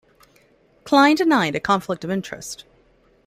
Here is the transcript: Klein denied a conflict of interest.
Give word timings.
Klein 0.83 1.13
denied 1.15 1.53
a 1.53 1.59
conflict 1.59 2.03
of 2.03 2.09
interest. 2.09 2.65